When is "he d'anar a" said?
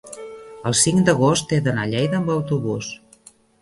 1.55-1.93